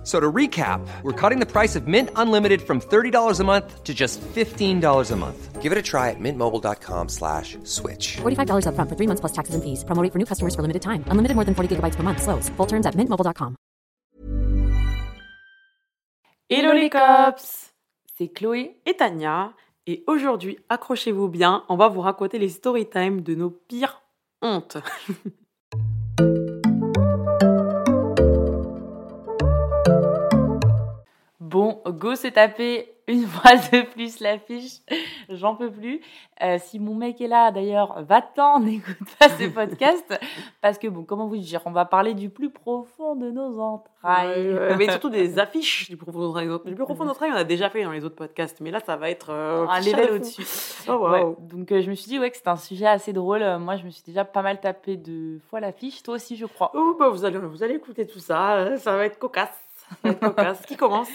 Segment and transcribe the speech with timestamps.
[0.00, 3.84] F- So to recap, we're cutting the price of Mint Unlimited from $30 a month
[3.84, 5.60] to just $15 a month.
[5.60, 8.16] Give it a try at mintmobile.com slash switch.
[8.22, 9.84] $45 upfront for three months plus taxes and fees.
[9.84, 11.04] Promo rate for new customers for limited time.
[11.10, 12.22] Unlimited more than 40 gigabytes per month.
[12.22, 12.48] Slows.
[12.56, 13.56] Full terms at mintmobile.com.
[16.48, 17.74] Hello les cops
[18.16, 19.52] C'est Chloé et Tania
[19.86, 24.02] et aujourd'hui, accrochez-vous bien, on va vous raconter les story time de nos pires
[24.42, 24.78] hontes.
[31.50, 34.82] Bon, go se taper une fois de plus l'affiche,
[35.28, 36.00] j'en peux plus.
[36.42, 40.14] Euh, si mon mec est là, d'ailleurs, va-t'en, n'écoute pas ce podcast,
[40.60, 44.56] parce que bon, comment vous dire, on va parler du plus profond de nos entrailles.
[44.78, 47.36] mais surtout des affiches du plus profond de Du plus profond de notre œil, on
[47.36, 50.12] a déjà fait dans les autres podcasts, mais là, ça va être euh, un level
[50.12, 50.46] au-dessus.
[50.88, 51.10] Oh, wow.
[51.10, 53.44] Ouais, donc euh, je me suis dit ouais que c'était un sujet assez drôle.
[53.58, 56.04] Moi, je me suis déjà pas mal tapé deux fois l'affiche.
[56.04, 56.70] Toi aussi, je crois.
[56.74, 59.69] Oh, bah, vous, allez, vous allez écouter tout ça, ça va être cocasse.
[60.20, 60.62] Cocasse.
[60.66, 61.08] Qui commence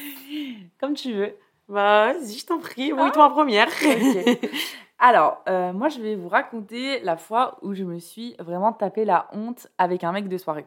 [0.79, 1.35] Comme tu veux.
[1.67, 3.67] Bah, vas-y, je t'en prie, mouille-toi en première.
[4.99, 9.03] Alors, euh, moi, je vais vous raconter la fois où je me suis vraiment tapé
[9.03, 10.65] la honte avec un mec de soirée.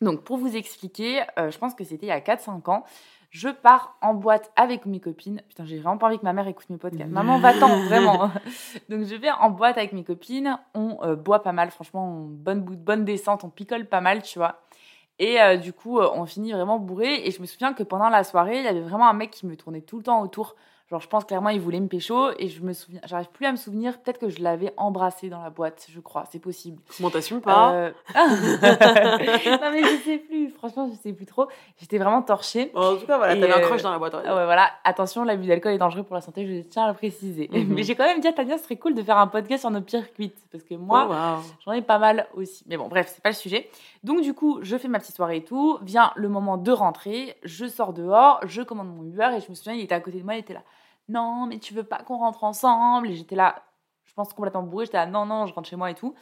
[0.00, 2.84] Donc, pour vous expliquer, euh, je pense que c'était il y a 4-5 ans.
[3.30, 5.40] Je pars en boîte avec mes copines.
[5.48, 7.10] Putain, j'ai vraiment pas envie que ma mère écoute mes podcasts.
[7.10, 8.30] Maman, va-t'en, vraiment.
[8.90, 10.58] Donc, je vais en boîte avec mes copines.
[10.74, 14.38] On euh, boit pas mal, franchement, on, bonne, bonne descente, on picole pas mal, tu
[14.38, 14.60] vois.
[15.22, 17.24] Et euh, du coup, euh, on finit vraiment bourré.
[17.24, 19.46] Et je me souviens que pendant la soirée, il y avait vraiment un mec qui
[19.46, 20.56] me tournait tout le temps autour.
[20.90, 22.30] Genre, je pense clairement, il voulait me pécho.
[22.38, 23.98] Et je me souviens, j'arrive plus à me souvenir.
[24.00, 26.24] Peut-être que je l'avais embrassé dans la boîte, je crois.
[26.30, 26.82] C'est possible.
[26.96, 27.72] Comment t'assumes pas?
[27.72, 30.50] Euh, non, mais je sais plus.
[30.50, 31.46] Franchement, je sais plus trop.
[31.78, 32.70] J'étais vraiment torchée.
[32.74, 34.14] Bon, En tout cas, voilà, t'avais un euh, crush dans la boîte.
[34.14, 34.22] ouais.
[34.26, 36.94] Ah ouais, voilà, attention, l'abus d'alcool est dangereux pour la santé, je tiens à le
[36.94, 37.48] préciser.
[37.52, 37.66] Mhm.
[37.74, 39.70] Mais j'ai quand même dit à Tania, ce serait cool de faire un podcast sur
[39.70, 40.36] nos pires cuites.
[40.50, 41.42] Parce que moi, Oh, wow.
[41.64, 42.64] J'en ai pas mal aussi.
[42.68, 43.70] Mais bon, bref, c'est pas le sujet.
[44.04, 45.78] Donc, du coup, je fais ma petite soirée et tout.
[45.82, 47.34] Vient le moment de rentrer.
[47.42, 48.40] Je sors dehors.
[48.46, 49.30] Je commande mon Uber.
[49.36, 50.34] Et je me souviens, il était à côté de moi.
[50.34, 50.62] Il était là.
[51.12, 53.62] Non, mais tu veux pas qu'on rentre ensemble Et j'étais là,
[54.04, 54.86] je pense complètement bourrée.
[54.86, 56.14] J'étais là, non, non, je rentre chez moi et tout.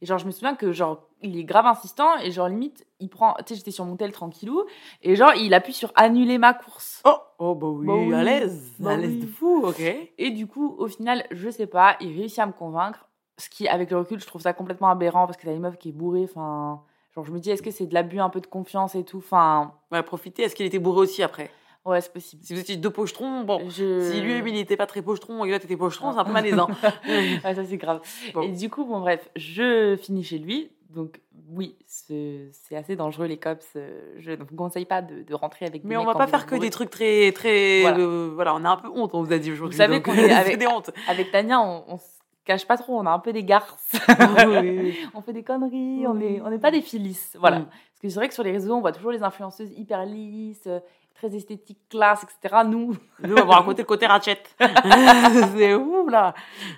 [0.00, 2.16] Et genre, je me souviens que, genre, il est grave insistant.
[2.22, 3.34] Et genre, limite, il prend.
[3.38, 4.64] Tu sais, j'étais sur mon tel tranquillou.
[5.02, 7.02] Et genre, il appuie sur annuler ma course.
[7.04, 8.14] Oh, oh, bah oui, Bah oui.
[8.14, 8.72] à l'aise.
[8.78, 9.20] Bah à l'aise oui.
[9.20, 9.82] de fou, ok.
[10.18, 13.08] Et du coup, au final, je sais pas, il réussit à me convaincre.
[13.38, 15.78] Ce qui, avec le recul, je trouve ça complètement aberrant parce que t'as une meuf
[15.78, 16.24] qui est bourrée.
[16.30, 16.82] Enfin,
[17.14, 19.18] genre, je me dis, est-ce que c'est de l'abus un peu de confiance et tout
[19.18, 20.42] Enfin, Ouais, profitez.
[20.44, 21.50] Est-ce qu'il était bourré aussi après?
[21.88, 22.42] Ouais, c'est possible.
[22.44, 23.68] Si vous étiez deux pochetrons, bon.
[23.68, 24.10] Je...
[24.12, 26.68] Si lui, il n'était pas très pochetron et là, t'étais pochetron, c'est un peu malaisant.
[27.08, 28.00] ouais, ça c'est grave.
[28.34, 28.42] Bon.
[28.42, 30.70] Et du coup, bon, bref, je finis chez lui.
[30.90, 33.66] Donc, oui, c'est assez dangereux, les cops.
[33.76, 36.14] euh, Je ne vous conseille pas de, de rentrer avec des Mais on mecs va
[36.14, 37.98] pas vous faire que des trucs très, très, Voilà.
[37.98, 39.76] euh, voilà, on a un peu honte, on vous a dit aujourd'hui.
[39.76, 40.90] savez donc, qu'on est avec- des hontes.
[41.06, 42.04] Avec Tania, on, on se
[42.46, 42.98] cache pas trop.
[42.98, 43.92] On a un peu des garces.
[44.46, 46.06] Oui, on fait des conneries.
[46.06, 47.36] On n'est on n'est pas des filisses.
[47.38, 47.58] Voilà.
[47.60, 47.64] Mm.
[47.66, 50.64] Parce que c'est vrai que sur les réseaux, on voit toujours les influenceuses hyper lisses,
[50.68, 50.80] euh,
[51.18, 52.62] très esthétiques, classe, etc.
[52.66, 54.40] Nous, Nous, on va raconter le côté ratchet.
[55.56, 56.32] c'est ouf, là.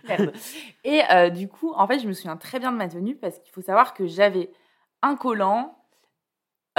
[0.08, 0.32] merde.
[0.84, 3.38] Et euh, du coup, en fait, je me souviens très bien de ma tenue parce
[3.38, 4.50] qu'il faut savoir que j'avais
[5.02, 5.76] un collant,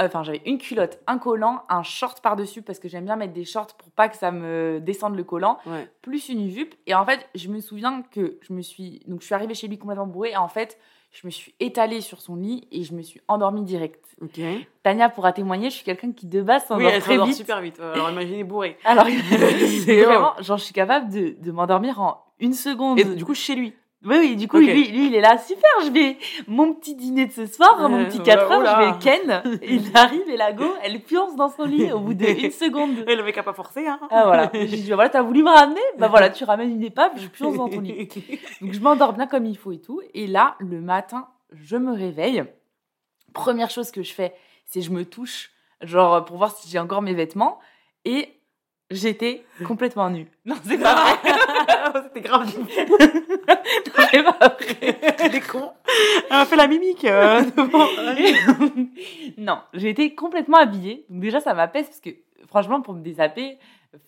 [0.00, 3.32] euh, enfin, j'avais une culotte, un collant, un short par-dessus parce que j'aime bien mettre
[3.32, 5.88] des shorts pour pas que ça me descende le collant, Ouais.
[6.02, 6.74] plus une jupe.
[6.86, 9.02] Et en fait, je me souviens que je me suis.
[9.06, 10.78] Donc, je suis arrivée chez lui complètement bourrée et en fait,
[11.12, 14.04] je me suis étalée sur son lit et je me suis endormie direct.
[14.22, 14.40] Ok.
[14.82, 17.34] Tania pourra témoigner, je suis quelqu'un qui de base Oui, s'endort elle très vite.
[17.34, 17.78] super vite.
[17.80, 18.78] Alors imaginez bourré.
[18.84, 19.06] Alors,
[19.84, 22.98] C'est vraiment, genre, je suis capable de, de m'endormir en une seconde.
[22.98, 23.74] Et du coup, chez lui.
[24.04, 26.16] Oui, oui, du coup, lui, lui, il est là, super, je vais,
[26.48, 28.98] mon petit dîner de ce soir, mon Euh, petit 4 voilà, heures, oula.
[29.00, 29.58] je vais ken.
[29.62, 33.04] Il arrive et la go, elle pionce dans son lit au bout d'une seconde.
[33.06, 34.00] Elle avait qu'à pas forcer, hein.
[34.10, 35.80] Ah voilà, j'ai dit, voilà, t'as voulu me ramener?
[35.98, 38.08] Bah voilà, tu ramènes une épave, je pionce dans ton lit.
[38.60, 40.00] Donc je m'endors bien comme il faut et tout.
[40.14, 42.42] Et là, le matin, je me réveille.
[43.34, 44.34] Première chose que je fais,
[44.66, 47.58] c'est je me touche, genre pour voir si j'ai encore mes vêtements.
[48.04, 48.28] Et
[48.92, 50.26] j'étais complètement nue.
[50.44, 51.32] Non, c'est pas vrai.
[52.04, 52.48] C'était grave.
[52.50, 54.98] c'est pas vrai.
[55.20, 55.70] Elle est con.
[56.30, 57.04] Elle a fait la mimique.
[57.04, 57.88] euh, devant-
[59.38, 61.04] non, été complètement habillée.
[61.08, 62.10] Donc déjà, ça m'apaise parce que
[62.48, 63.58] franchement, pour me désapper,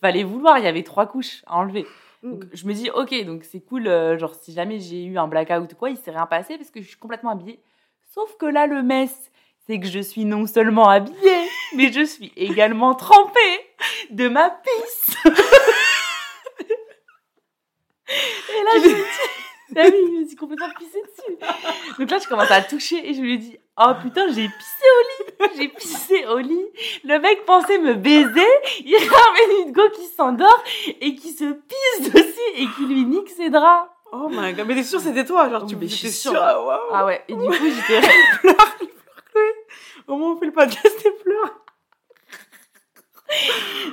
[0.01, 0.57] fallait vouloir.
[0.59, 1.85] Il y avait trois couches à enlever.
[2.23, 3.87] Donc je me dis, ok, donc c'est cool.
[3.87, 6.71] euh, genre, si jamais j'ai eu un blackout ou quoi, il s'est rien passé parce
[6.71, 7.59] que je suis complètement habillée.
[8.13, 9.31] Sauf que là, le mess,
[9.67, 13.67] c'est que je suis non seulement habillée, mais je suis également trempée
[14.11, 15.15] de ma pisse.
[18.07, 21.37] Et là, je me dis, Ah oui, je me suis complètement pissée dessus.
[21.99, 25.45] Donc là, je commence à toucher et je lui dis Oh putain, j'ai pissé au
[25.47, 26.65] lit J'ai pissé au lit
[27.03, 28.47] Le mec pensait me baiser,
[28.85, 30.63] il ramène une go qui s'endort
[31.01, 33.89] et qui se pisse dessus et qui lui nique ses draps.
[34.13, 36.31] Oh my god, mais t'es sûre c'était toi, genre tu suis sûre?
[36.31, 36.41] sûre.
[36.41, 36.79] Ah.
[36.93, 38.07] Ah ouais, et du coup, j'étais.
[40.07, 41.59] Au moins on fait le podcast et pleure.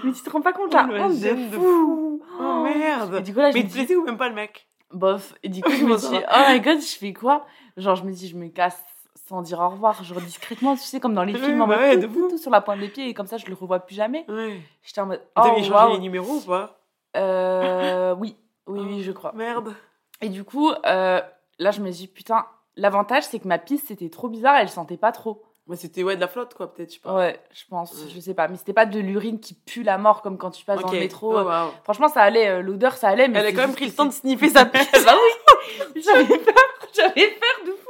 [0.04, 3.14] Mais tu te rends pas compte la Oh, honte de fou Oh merde.
[3.16, 4.68] Et du coup, là, je Mais te dis, ou même pas le mec?
[4.92, 5.34] Bof.
[5.42, 7.46] Et du coup, je me dis, oh my god, je fais quoi?
[7.76, 8.82] Genre, je me dis, je me casse
[9.28, 12.04] sans dire au revoir, genre discrètement, tu sais, comme dans les films, en bah mode
[12.04, 14.26] ouais, tout, sur la pointe des pieds, et comme ça, je le revois plus jamais.
[14.28, 14.60] Ouais.
[14.82, 15.92] J'étais en mode, T'avais oh, échangé waouh.
[15.94, 16.80] les numéros ou pas?
[17.16, 18.36] Euh, oui,
[18.66, 19.32] oui, oui, je crois.
[19.34, 19.74] Merde.
[20.20, 21.20] Et du coup, euh,
[21.58, 22.44] là, je me dis, putain,
[22.76, 25.42] l'avantage, c'est que ma piste, c'était trop bizarre, elle sentait pas trop.
[25.68, 27.14] Bah, c'était ouais, de la flotte, quoi, peut-être, je sais pas.
[27.14, 28.10] Ouais, je pense, Ouais.
[28.12, 28.48] je sais pas.
[28.48, 30.98] Mais c'était pas de l'urine qui pue la mort, comme quand tu passes dans le
[30.98, 31.38] métro.
[31.38, 31.48] Oh.
[31.84, 33.28] Franchement, ça allait, euh, l'odeur, ça allait.
[33.28, 35.04] Mais Elle a quand même pris le temps de sniffer sa piste.
[35.04, 36.54] bah oui, j'avais peur,
[36.92, 37.88] j'avais peur de fou.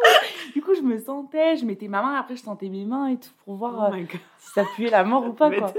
[0.54, 3.16] Du coup, je me sentais, je mettais ma main, après je sentais mes mains et
[3.18, 4.04] tout pour voir Oh euh,
[4.38, 5.72] si ça puait la mort ou pas quoi.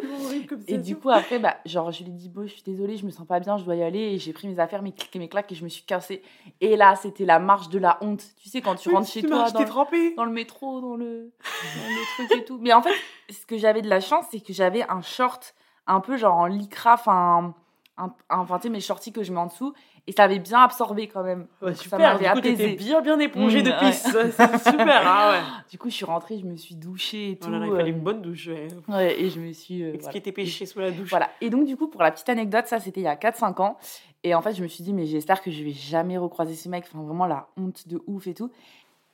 [0.48, 2.98] comme Et du coup, après, bah, genre, je lui ai dit, bon, je suis désolée,
[2.98, 4.00] je me sens pas bien, je dois y aller.
[4.00, 6.22] Et j'ai pris mes affaires, mes clics et mes claques et je me suis cassée.
[6.62, 8.24] Et là, c'était la marche de la honte.
[8.42, 11.31] Tu sais, quand tu Oui, rentres chez toi dans, le métro, dans le,
[11.76, 12.58] dans le truc et tout.
[12.62, 12.94] Mais en fait,
[13.30, 15.54] ce que j'avais de la chance, c'est que j'avais un short
[15.86, 17.54] un peu genre en lycra, enfin,
[17.98, 19.74] un, un- enfin, tu sais, mes shorties que je mets en dessous.
[20.06, 21.48] Et ça avait bien absorbé quand même.
[21.62, 22.76] Ouais, Donc, ça super, m'avait apaisé.
[22.76, 24.06] bien, bien épongée Mmh, de pisse.
[24.14, 25.40] Ouais, c'est super, ah ouais.
[25.72, 27.50] Du coup, je suis rentrée, je me suis douchée et tout.
[27.50, 28.50] Là il euh, fallait une bonne douche,
[28.90, 29.22] ouais.
[29.22, 29.82] et je me suis.
[29.82, 30.20] euh, voilà.
[30.20, 31.10] tes péchés sous la douche.
[31.10, 31.30] Voilà.
[31.40, 33.78] Et donc, du coup, pour la petite anecdote, ça, c'était il y a 4-5 ans.
[34.26, 36.68] Et en fait, je me suis dit, mais j'espère que je vais jamais recroiser ce
[36.68, 36.84] mec.
[36.92, 38.52] Enfin, vraiment, la honte de ouf et tout.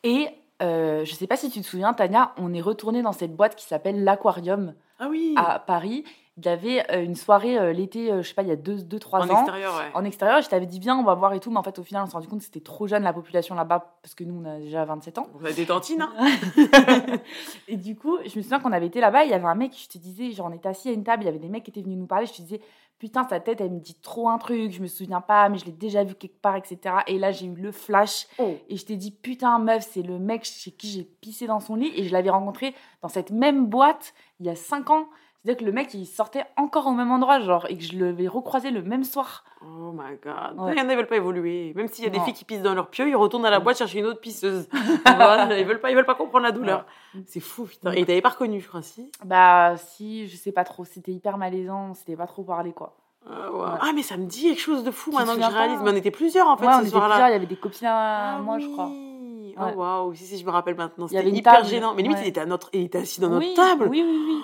[0.04, 0.28] Et
[0.64, 3.56] euh, je sais pas si tu te souviens, Tania, on est retourné dans cette boîte
[3.56, 5.34] qui s'appelle l'Aquarium Ah oui.
[5.38, 6.04] à Paris.
[6.40, 8.56] Il y avait euh, une soirée euh, l'été, euh, je sais pas, il y a
[8.56, 9.40] 2-3 en ans.
[9.42, 9.92] extérieur, ouais.
[9.94, 11.52] En extérieur, je t'avais dit, viens, on va voir et tout.
[11.52, 13.56] Mais en fait, au final, on s'est rendu compte que c'était trop jeune la population
[13.56, 15.28] là-bas, parce que nous, on a déjà 27 ans.
[15.42, 16.30] On a des tantines, hein.
[17.68, 19.74] et du coup, je me souviens qu'on avait été là-bas, il y avait un mec,
[19.78, 21.64] je te disais, genre on était assis à une table, il y avait des mecs
[21.64, 22.62] qui étaient venus nous parler, je te disais,
[23.00, 25.66] putain, sa tête, elle me dit trop un truc, je me souviens pas, mais je
[25.66, 26.96] l'ai déjà vu quelque part, etc.
[27.08, 28.56] Et là, j'ai eu le flash, Oh.
[28.70, 31.76] et je t'ai dit, putain, meuf, c'est le mec chez qui j'ai pissé dans son
[31.76, 35.08] lit, et je l'avais rencontré dans cette même boîte il y a 5 ans.
[35.44, 38.28] C'est-à-dire que le mec, il sortait encore au même endroit, genre, et que je l'avais
[38.28, 39.46] recroisé le même soir.
[39.62, 40.60] Oh my god.
[40.60, 40.74] Ouais.
[40.74, 41.72] Il y en a, ils veulent pas évoluer.
[41.76, 43.62] Même s'il y a des filles qui pissent dans leur pieu, ils retournent à la
[43.62, 44.68] boîte chercher une autre pisseuse.
[45.06, 46.86] voilà, ils veulent pas, ils veulent pas comprendre la douleur.
[47.26, 47.94] C'est fou, putain.
[47.94, 49.10] Et t'avais pas reconnu, je crois, si?
[49.24, 52.98] Bah, si, je sais pas trop, c'était hyper malaisant, c'était pas trop parlé, quoi.
[53.26, 53.60] Ah, ouais.
[53.60, 53.70] Ouais.
[53.82, 55.80] Ah, mais ça me dit quelque chose de fou Tu maintenant que je pas réalise.
[55.84, 57.16] Mais on était plusieurs, en fait, ouais, on ce était soir-là.
[57.16, 58.88] plusieurs, il y avait des copines à Ah moi, je crois.
[58.88, 59.56] oui.
[59.58, 59.74] Ouais.
[59.76, 61.08] Oh waouh, si, si, je me rappelle maintenant.
[61.08, 61.94] Y C'était hyper table, gênant.
[61.96, 62.26] Mais limite, ouais.
[62.26, 62.70] il était, à notre...
[62.74, 63.88] il était assis dans oui, notre table.
[63.90, 64.42] Oui, oui, Le,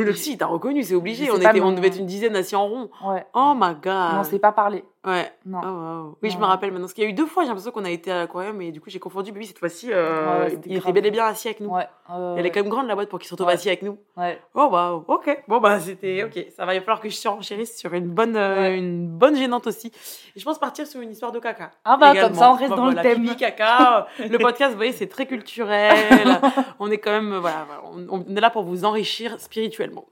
[0.00, 1.30] le psy, il t'a reconnu, c'est obligé.
[1.30, 2.90] On, était, on devait être une dizaine assis en rond.
[3.04, 3.26] Ouais.
[3.34, 4.14] Oh my god.
[4.20, 4.84] on s'est pas parlé.
[5.04, 5.32] Ouais.
[5.44, 5.60] Non.
[5.64, 6.18] Oh, wow.
[6.22, 6.84] Oui, je me rappelle maintenant.
[6.84, 8.70] Parce qu'il y a eu deux fois, j'ai l'impression qu'on a été à l'aquarium et
[8.70, 9.32] du coup, j'ai confondu.
[9.32, 11.70] Mais oui, cette fois-ci, euh, Ouais, il était bel et bien assis avec nous.
[11.70, 11.88] Ouais.
[12.10, 13.98] euh, Elle est quand même grande la boîte pour qu'il se retrouve assis avec nous.
[14.16, 14.40] ouais.
[14.54, 15.42] Oh waouh, ok.
[15.48, 16.46] Bon bah c'était ok.
[16.56, 19.66] Ça va, il va falloir que je surenchérisse sur une bonne, euh, une bonne gênante
[19.66, 19.88] aussi.
[20.36, 21.72] Et je pense partir sur une histoire de caca.
[21.84, 22.28] Ah bah, également.
[22.28, 23.22] comme ça, on reste dans le thème.
[23.24, 24.06] pipi, caca.
[24.20, 26.38] le podcast, vous voyez, c'est très culturel.
[26.78, 30.06] on est quand même, euh, voilà, voilà, on, on est là pour vous enrichir spirituellement.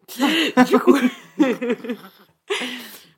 [0.66, 0.98] du coup.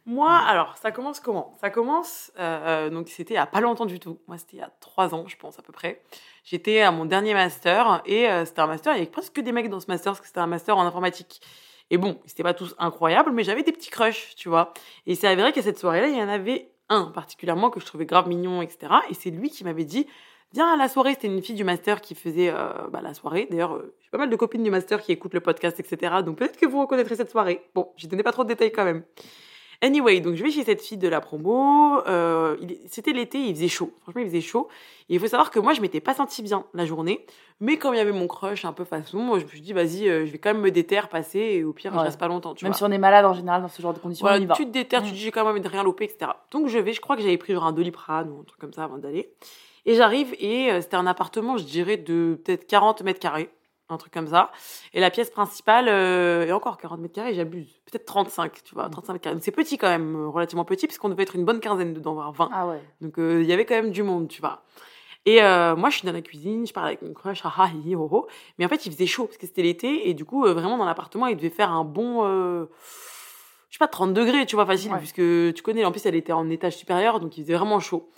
[0.04, 1.54] Moi, alors, ça commence comment?
[1.60, 4.18] Ça commence, euh, donc c'était a pas longtemps du tout.
[4.26, 6.02] Moi, c'était il y a trois ans, je pense, à peu près.
[6.44, 9.40] J'étais à mon dernier master et euh, c'était un master, il y avait presque que
[9.40, 11.40] des mecs dans ce master parce que c'était un master en informatique.
[11.90, 14.72] Et bon, c'était pas tous incroyables, mais j'avais des petits crushs, tu vois.
[15.06, 18.06] Et c'est avéré qu'à cette soirée-là, il y en avait un particulièrement que je trouvais
[18.06, 18.94] grave mignon, etc.
[19.10, 20.06] Et c'est lui qui m'avait dit
[20.52, 21.12] Viens à la soirée.
[21.12, 23.46] C'était une fille du master qui faisait euh, bah, la soirée.
[23.50, 26.16] D'ailleurs, euh, j'ai pas mal de copines du master qui écoutent le podcast, etc.
[26.24, 27.62] Donc peut-être que vous reconnaîtrez cette soirée.
[27.74, 29.02] Bon, j'y donnais pas trop de détails quand même.
[29.82, 31.98] Anyway, donc je vais chez cette fille de la promo.
[32.06, 33.92] Euh, C'était l'été, il faisait chaud.
[34.02, 34.68] Franchement, il faisait chaud.
[35.08, 37.26] Et il faut savoir que moi, je m'étais pas sentie bien la journée.
[37.60, 39.72] Mais comme il y avait mon crush un peu façon, moi, je me suis dit,
[39.72, 41.40] vas-y, euh, je vais quand même me déterre, passer.
[41.40, 42.04] Et au pire, je Ouais.
[42.04, 42.78] reste pas longtemps, tu Même vois.
[42.78, 44.54] si on est malade en général dans ce genre de conditions, Voilà, on y va.
[44.54, 45.10] tu te déterres, tu Mm.
[45.10, 46.30] te dis j'ai quand même envie de rien louper, etc.
[46.52, 48.72] Donc je vais, je crois que j'avais pris genre un doliprane ou un truc comme
[48.72, 49.32] ça avant d'aller.
[49.84, 53.50] Et j'arrive et euh, c'était un appartement, je dirais, de peut-être 40 mètres carrés,
[53.88, 54.52] un truc comme ça.
[54.94, 58.88] Et la pièce principale, euh, et encore 40 mètres carrés, j'abuse, peut-être 35, tu vois,
[58.88, 59.36] 35 mètres carrés.
[59.36, 62.14] Donc c'est petit quand même, euh, relativement petit, puisqu'on devait être une bonne quinzaine dedans,
[62.14, 62.50] voire 20.
[62.52, 62.80] Ah ouais.
[63.00, 64.62] Donc euh, il y avait quand même du monde, tu vois.
[65.24, 67.68] Et euh, moi, je suis dans la cuisine, je parle avec mon crush, ah ah,
[67.84, 68.26] hi, ho, ho.
[68.58, 70.78] Mais en fait, il faisait chaud parce que c'était l'été et du coup, euh, vraiment
[70.78, 72.64] dans l'appartement, il devait faire un bon, euh,
[73.68, 74.98] je sais pas, 30 degrés, tu vois, facile, Ouais.
[74.98, 75.16] puisque
[75.54, 78.10] tu connais, en plus, elle était en étage supérieur, donc il faisait vraiment chaud.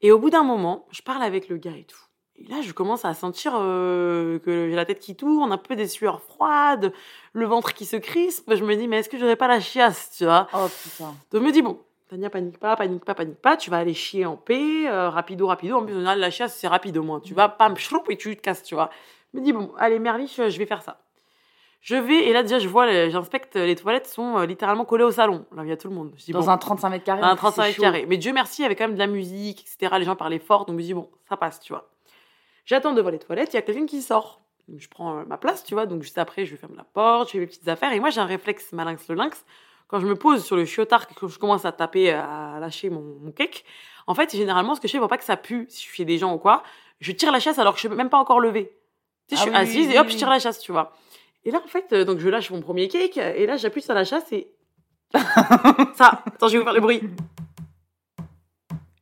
[0.00, 1.98] Et au bout d'un moment, je parle avec le gars et tout.
[2.40, 5.74] Et là, je commence à sentir euh, que j'ai la tête qui tourne, un peu
[5.76, 6.92] des sueurs froides,
[7.32, 8.54] le ventre qui se crispe.
[8.54, 10.46] Je me dis, mais est-ce que j'aurais pas la chiasse, tu vois?
[10.54, 11.14] Oh putain.
[11.32, 11.78] donc je me dis, bon,
[12.08, 15.46] Tania, panique pas, panique pas, panique pas, tu vas aller chier en paix, euh, rapido,
[15.46, 15.76] rapido.
[15.76, 17.20] En plus, on a la chasse, c'est rapide au moins.
[17.20, 18.90] Tu vas, pam, chloup, et tu te casses, tu vois.
[19.34, 21.00] Je me dis, bon, allez, Merlich, je vais faire ça.
[21.80, 25.10] Je vais, et là, déjà, je vois, j'inspecte, les toilettes sont euh, littéralement collées au
[25.10, 25.44] salon.
[25.54, 26.12] Là, il y a tout le monde.
[26.16, 27.22] Je dis, Dans bon, un 35 mètres carrés.
[27.22, 28.06] un c'est 35 mètres carrés.
[28.08, 29.94] Mais Dieu merci, il y avait quand même de la musique, etc.
[29.98, 31.88] Les gens parlaient fort, donc je me dis, bon, ça passe, tu vois.
[32.68, 34.42] J'attends devant les toilettes, il y a quelqu'un qui sort.
[34.68, 37.28] Donc, je prends euh, ma place, tu vois, donc juste après, je ferme la porte,
[37.28, 37.94] je fais mes petites affaires.
[37.94, 39.42] Et moi, j'ai un réflexe malinx le lynx.
[39.86, 43.00] Quand je me pose sur le chiotard, que je commence à taper, à lâcher mon,
[43.22, 43.64] mon cake,
[44.06, 46.04] en fait, généralement, ce que je fais pour pas que ça pue, si je fais
[46.04, 46.62] des gens ou quoi,
[47.00, 48.76] je tire la chasse alors que je suis même pas encore levée.
[49.28, 50.70] Tu sais, Ah je suis oui, assise oui, et hop, je tire la chasse, tu
[50.70, 50.92] vois.
[51.46, 53.94] Et là, en fait, euh, donc je lâche mon premier cake, et là, j'appuie sur
[53.94, 54.52] la chasse et.
[55.94, 57.00] ça, attends, je vais vous faire le bruit.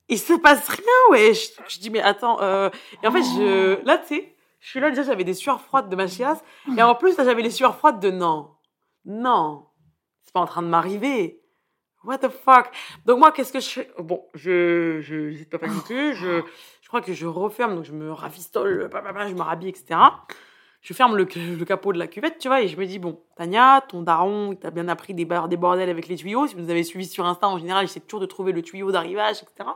[0.08, 1.32] Il se passe rien, ouais.
[1.34, 2.40] Je, dis, mais attends.
[2.40, 2.70] euh,
[3.02, 3.84] Et en fait, je.
[3.84, 6.42] Là, tu sais, je suis là, déjà, j'avais des sueurs froides de ma chiasse.
[6.76, 8.50] Et en plus, là, j'avais les sueurs froides de non.
[9.04, 9.66] Non.
[10.24, 11.40] C'est pas en train de m'arriver.
[12.04, 12.70] What the fuck?
[13.04, 13.90] Donc, moi, qu'est-ce que je fais?
[13.98, 15.00] Bon, je.
[15.00, 16.14] Je j'hésite pas paniquer.
[16.14, 16.42] Je,
[16.82, 19.98] je crois que je referme, donc je me rafistole, je me rhabille, etc.
[20.88, 23.18] Je ferme le, le capot de la cuvette, tu vois, et je me dis, bon,
[23.34, 26.46] Tania, ton daron, il t'a bien appris des, bar- des bordels avec les tuyaux.
[26.46, 28.92] Si vous nous avez suivis sur Insta, en général, j'essaie toujours de trouver le tuyau
[28.92, 29.68] d'arrivage, etc.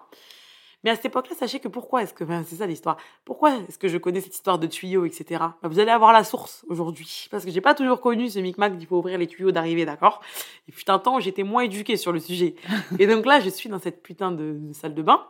[0.84, 3.76] Mais à cette époque-là, sachez que pourquoi est-ce que, ben, c'est ça l'histoire, pourquoi est-ce
[3.76, 5.24] que je connais cette histoire de tuyaux, etc.
[5.62, 7.26] Ben, vous allez avoir la source aujourd'hui.
[7.32, 10.20] Parce que j'ai pas toujours connu ce micmac qu'il faut ouvrir les tuyaux d'arrivée, d'accord?
[10.68, 12.54] Et fut un temps où j'étais moins éduquée sur le sujet.
[13.00, 15.26] Et donc là, je suis dans cette putain de, de salle de bain.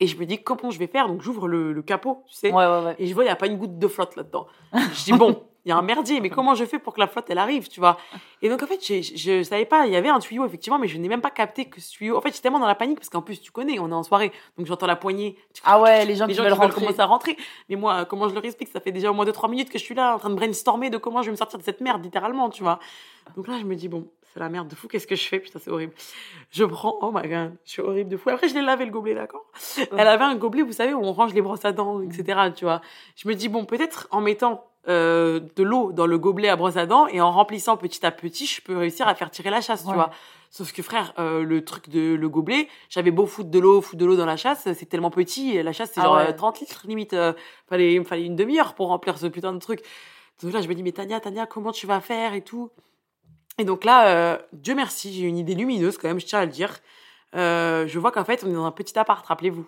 [0.00, 1.06] Et je me dis, comment je vais faire?
[1.08, 2.52] Donc j'ouvre le, le capot, tu sais.
[2.52, 2.96] Ouais, ouais, ouais.
[2.98, 4.46] Et je vois, il n'y a pas une goutte de flotte là-dedans.
[4.72, 7.06] Je dis, bon, il y a un merdier, mais comment je fais pour que la
[7.06, 7.96] flotte, elle arrive, tu vois?
[8.42, 10.78] Et donc, en fait, je, je, je savais pas, il y avait un tuyau, effectivement,
[10.78, 12.18] mais je n'ai même pas capté que ce tuyau...
[12.18, 14.02] En fait, j'étais tellement dans la panique, parce qu'en plus, tu connais, on est en
[14.02, 15.38] soirée, donc j'entends la poignée.
[15.64, 16.80] Ah ouais, les gens Les qui gens qui veulent rentrer.
[16.82, 17.36] commencer à rentrer.
[17.70, 19.84] Mais moi, comment je leur explique Ça fait déjà au moins 2-3 minutes que je
[19.84, 22.04] suis là, en train de brainstormer de comment je vais me sortir de cette merde,
[22.04, 22.78] littéralement, tu vois?
[23.36, 25.38] Donc là, je me dis, bon, c'est la merde de fou, qu'est-ce que je fais?
[25.38, 25.92] Putain, c'est horrible.
[26.50, 28.30] Je prends, oh my god, je suis horrible de fou.
[28.30, 29.44] Après, je l'ai lavé le gobelet, d'accord?
[29.96, 32.50] Elle avait un gobelet, vous savez, où on range les brosses à dents, etc.
[32.54, 32.80] Tu vois.
[33.16, 36.76] Je me dis, bon, peut-être en mettant euh, de l'eau dans le gobelet à brosse
[36.76, 39.60] à dents et en remplissant petit à petit, je peux réussir à faire tirer la
[39.60, 39.90] chasse, Ouais.
[39.90, 40.10] tu vois.
[40.50, 43.98] Sauf que frère, euh, le truc de le gobelet, j'avais beau foutre de l'eau, foutre
[43.98, 46.28] de l'eau dans la chasse, c'est tellement petit, et la chasse c'est Ah genre ouais.
[46.28, 47.32] euh, 30 litres limite, euh,
[47.68, 49.80] fallait, il me fallait une demi-heure pour remplir ce putain de truc.
[50.42, 52.70] Donc là je me dis mais Tania, Tania, comment tu vas faire et tout?
[53.58, 56.44] Et donc là, euh, Dieu merci, j'ai une idée lumineuse quand même, je tiens à
[56.44, 56.76] le dire.
[57.34, 59.66] Euh, je vois qu'en fait on est dans un petit appart, rappelez-vous.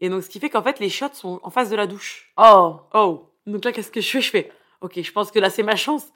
[0.00, 2.32] Et donc ce qui fait qu'en fait les chiottes sont en face de la douche.
[2.36, 4.20] Oh, Oh, donc là, qu'est-ce que je fais?
[4.20, 6.06] Je fais, ok, je pense que là, c'est ma chance.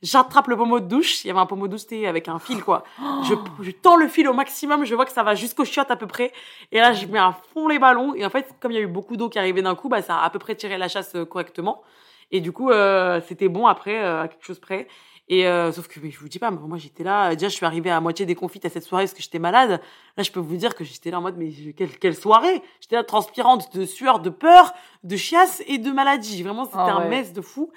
[0.00, 1.24] J'attrape le pommeau de douche.
[1.24, 2.84] Il y avait un pommeau de douche avec un fil, quoi.
[3.24, 4.84] Je, je tends le fil au maximum.
[4.84, 6.32] Je vois que ça va jusqu'aux chiottes à peu près.
[6.70, 8.14] Et là, je mets à fond les ballons.
[8.14, 10.00] Et en fait, comme il y a eu beaucoup d'eau qui arrivait d'un coup, bah,
[10.00, 11.82] ça a à peu près tiré la chasse euh, correctement.
[12.30, 14.86] Et du coup, euh, c'était bon après, euh, à quelque chose près.
[15.30, 17.34] Et euh, sauf que mais je vous dis pas, moi j'étais là.
[17.34, 19.80] Déjà, je suis arrivée à moitié déconfite à cette soirée parce que j'étais malade.
[20.16, 22.96] Là, je peux vous dire que j'étais là en mode, mais quelle, quelle soirée J'étais
[22.96, 24.72] là transpirante de sueur, de peur,
[25.04, 26.42] de chiasse et de maladie.
[26.42, 27.70] Vraiment, c'était Ah un mess de fou.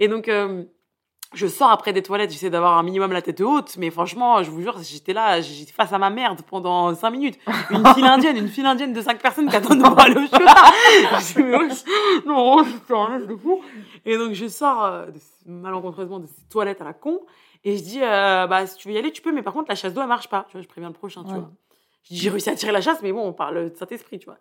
[0.00, 0.64] Et donc, euh,
[1.34, 4.50] je sors après des toilettes, j'essaie d'avoir un minimum la tête haute, mais franchement, je
[4.50, 7.38] vous jure, j'étais là, j'étais face à ma merde pendant cinq minutes.
[7.70, 9.82] Une file indienne, une file indienne de cinq personnes qui attendent.
[9.82, 11.78] Je dis, mais wesh,
[12.26, 13.60] non, c'est un mess de fou.
[14.06, 15.20] Et donc, je sors euh, de-
[15.50, 17.20] malencontreusement de ces toilettes à la con,
[17.64, 19.68] et je dis, euh, bah, si tu veux y aller, tu peux, mais par contre,
[19.68, 20.44] la chasse d'eau, elle marche pas.
[20.48, 21.38] Tu vois, je préviens le prochain, tu Ouais.
[21.38, 21.50] vois.
[22.04, 24.26] Je dis, j'ai réussi à tirer la chasse, mais bon, on parle de Saint-Esprit, tu
[24.26, 24.38] vois.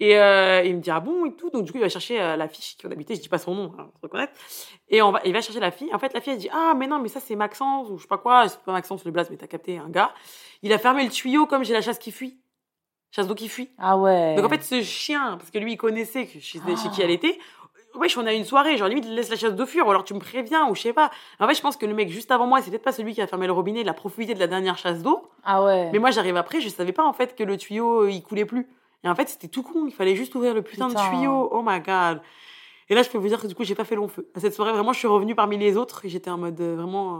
[0.00, 1.50] Et euh, il me dit, ah bon, et tout.
[1.50, 3.38] Donc, du coup, il va chercher euh, la fille qui on habitait, je dis pas
[3.38, 4.32] son nom, hein, pour se reconnaître.
[4.88, 5.92] Et on va, il va chercher la fille.
[5.94, 8.02] En fait, la fille, elle dit, ah, mais non, mais ça, c'est Maxence, ou je
[8.02, 10.12] sais pas quoi, c'est pas Maxence le blaze, mais t'as capté, un gars.
[10.62, 12.40] Il a fermé le tuyau comme j'ai la chasse qui fuit.
[13.12, 13.70] Chasse d'eau qui fuit.
[13.78, 14.34] ah ouais.
[14.34, 16.60] Donc en fait, ce chien, parce que lui, il connaissait chez, chez
[16.92, 17.38] qui elle était,
[17.96, 20.14] wesh, on a une soirée, genre limite, laisse la chasse d'eau fuir, ou alors tu
[20.14, 21.10] me préviens, ou je sais pas.
[21.40, 23.20] En fait, je pense que le mec juste avant moi, c'est peut-être pas celui qui
[23.22, 25.28] a fermé le robinet, il a profité de la dernière chasse d'eau.
[25.44, 25.90] ah ouais.
[25.92, 28.44] Mais moi, j'arrive après, je savais pas en fait que le tuyau, euh, il coulait
[28.44, 28.66] plus.
[29.04, 31.02] Et en fait, c'était tout con, il fallait juste ouvrir le putain, Putain.
[31.04, 31.48] de tuyau.
[31.52, 32.20] Oh my god.
[32.88, 34.28] Et là, je peux vous dire que du coup, j'ai pas fait long feu.
[34.34, 36.76] À cette soirée, vraiment, je suis revenue parmi les autres et j'étais en mode euh,
[36.76, 37.18] vraiment, euh,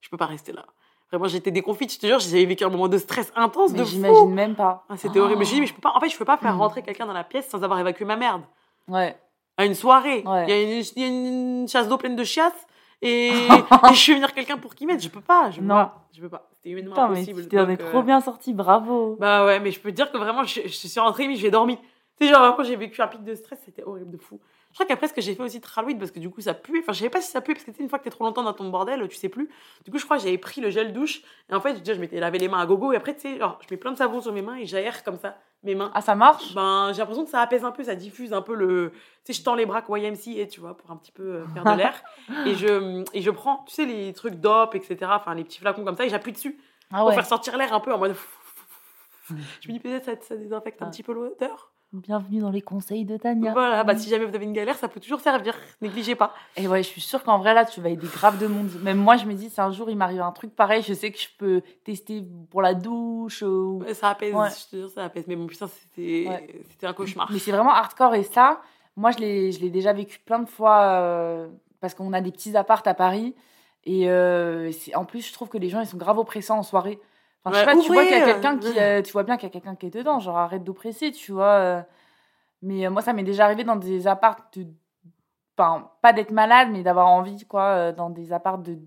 [0.00, 0.64] je peux pas rester là.
[1.12, 3.84] Vraiment, j'étais déconfite, je te jure, j'avais vécu un moment de stress intense, de mais
[3.84, 3.90] fou.
[3.90, 4.84] j'imagine même pas.
[4.88, 5.34] Ah, c'était horrible.
[5.36, 6.60] Je me suis dit, mais je peux pas, en fait, je peux pas faire Mm.
[6.60, 8.42] rentrer quelqu'un dans la pièce sans avoir évacué ma merde.
[8.88, 9.16] Ouais.
[9.56, 10.44] À une soirée, Ouais.
[10.46, 12.66] il y a une, il y a une chasse d'eau pleine de chiasses
[13.02, 13.28] et,
[13.90, 15.00] et je fais venir quelqu'un pour qu'il m'aide.
[15.00, 15.74] Je peux pas, je peux Non.
[15.74, 16.06] pas.
[16.12, 16.48] Je peux pas.
[16.56, 17.42] C'était humainement Putain, mais impossible.
[17.42, 19.16] tu t'en es euh, trop bien sorti, bravo.
[19.20, 21.50] Bah ouais, mais je peux te dire que vraiment, je, je suis rentrée, mais j'ai
[21.50, 21.76] dormi.
[21.76, 24.40] Tu sais, genre, vraiment, j'ai vécu un pic de stress, c'était horrible de fou.
[24.74, 26.52] Je crois qu'après, ce que j'ai fait aussi de Halloween, parce que du coup, ça
[26.52, 26.80] pue.
[26.80, 28.42] Enfin, je savais pas si ça pue, parce que une fois que t'es trop longtemps
[28.42, 29.48] dans ton bordel, tu sais plus.
[29.84, 31.22] Du coup, je crois que j'avais pris le gel douche.
[31.48, 32.92] Et en fait, déjà, je m'étais lavé les mains à gogo.
[32.92, 35.04] Et après, tu sais, genre, je mets plein de savon sur mes mains et j'aère
[35.04, 35.92] comme ça mes mains.
[35.94, 36.54] Ah, ça marche?
[36.54, 38.90] Ben, j'ai l'impression que ça apaise un peu, ça diffuse un peu le.
[39.24, 41.46] Tu sais, je tends les bras YMC, et tu vois, pour un petit peu euh,
[41.54, 42.02] faire de l'air.
[42.46, 44.96] et, je, et je prends, tu sais, les trucs d'op, etc.
[45.14, 46.58] Enfin, les petits flacons comme ça, et j'appuie dessus
[46.92, 47.14] Ah pour ouais.
[47.14, 48.16] faire sortir l'air un peu en mode.
[49.60, 51.70] Je me dis peut-être ça, ça désinfecte un petit peu l'odeur.
[51.98, 53.52] Bienvenue dans les conseils de Tania.
[53.52, 55.54] Voilà, bah si jamais vous avez une galère, ça peut toujours servir.
[55.80, 56.34] Négligez pas.
[56.56, 58.68] Et ouais, je suis sûre qu'en vrai, là, tu vas aider grave de monde.
[58.82, 61.12] Même moi, je me dis, si un jour il m'arrive un truc pareil, je sais
[61.12, 63.42] que je peux tester pour la douche.
[63.42, 63.84] Ou...
[63.92, 64.48] Ça apaise, Ouais.
[64.50, 65.26] je te jure, ça apaise.
[65.28, 66.64] Mais bon, putain, c'était Ouais.
[66.82, 67.30] un cauchemar.
[67.30, 68.16] Mais c'est vraiment hardcore.
[68.16, 68.60] Et ça,
[68.96, 71.46] moi, je l'ai déjà vécu plein de fois euh,
[71.80, 73.36] parce qu'on a des petits appartes à Paris.
[73.84, 76.98] Et euh, en plus, je trouve que les gens, ils sont grave oppressants en soirée.
[77.44, 79.02] Enfin, je sais pas, tu vois qu'il y a quelqu'un qui, euh.
[79.02, 80.18] tu vois bien qu'il y a quelqu'un qui est dedans.
[80.20, 81.44] Genre, arrête d'oppresser, tu vois.
[81.52, 81.82] euh.
[82.62, 84.66] Mais euh, moi, ça m'est déjà arrivé dans des appartes de...
[85.58, 88.78] Enfin, pas d'être malade, mais d'avoir envie, quoi, dans des appartes de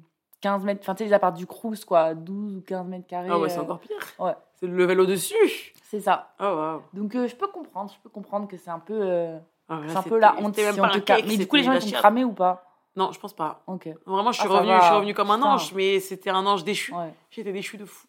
[0.41, 0.81] 15 mètres...
[0.83, 3.29] Enfin, tu sais, les appartes du Crous, quoi, 12 ou 15 mètres carrés.
[3.31, 3.95] Ah ouais, c'est encore pire.
[4.19, 4.35] ouais.
[4.59, 5.73] C'est le level au-dessus.
[5.83, 6.33] C'est ça.
[6.39, 6.81] Oh waouh.
[6.93, 8.99] Donc, euh, je peux comprendre, je peux comprendre que c'est un peu...
[8.99, 9.37] euh,
[9.69, 11.47] Ah, c'est un peu la honte même si on te un ca- cake, Mais du
[11.47, 12.63] coup, les gens, ils sont cramés ou pas?
[12.95, 13.61] Non, je pense pas.
[13.67, 13.87] Ok.
[14.07, 14.79] Vraiment, je suis Ah, revenue, va.
[14.79, 15.49] je suis revenue comme un Putain.
[15.53, 16.91] ange, mais c'était un ange déchu.
[16.95, 17.13] Ouais.
[17.29, 18.06] J'étais déchu de fou.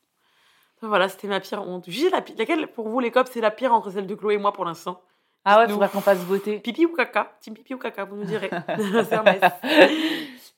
[0.83, 1.85] Voilà, c'était ma pire honte.
[1.89, 4.39] J'ai la laquelle pour vous les cops c'est la pire entre celle de Chloé et
[4.39, 5.01] moi pour l'instant
[5.45, 5.75] Ah ouais, Nous.
[5.75, 6.59] faudrait qu'on fasse voter.
[6.61, 7.33] Pipi ou caca?
[7.41, 8.51] Team pipi ou caca, vous nous direz.
[8.77, 9.41] c'est un mess.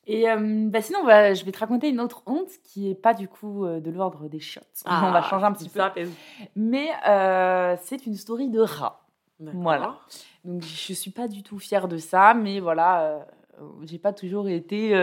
[0.06, 0.36] Et euh,
[0.68, 3.80] bah sinon, je vais te raconter une autre honte qui est pas du coup euh,
[3.80, 4.60] de l'ordre des shots.
[4.86, 5.80] on va changer un petit peu.
[5.80, 6.02] Ah, Ça.
[6.56, 9.06] Mais euh, c'est une story de rat.
[9.38, 9.96] Voilà.
[10.44, 13.26] Donc je suis pas du tout fière de ça, mais voilà,
[13.84, 14.94] j'ai pas toujours été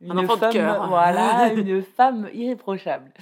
[0.00, 0.88] une Un enfant de femme, cœur.
[0.88, 3.12] voilà, une femme irréprochable.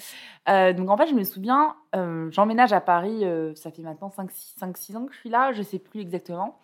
[0.48, 4.10] Euh, donc en fait, je me souviens, euh, j'emménage à Paris, euh, ça fait maintenant
[4.16, 6.58] 5-6 ans que je suis là, je sais plus exactement.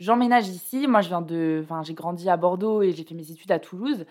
[0.00, 3.30] J'emménage ici, moi je viens de, enfin j'ai grandi à Bordeaux et j'ai fait mes
[3.30, 4.06] études à Toulouse.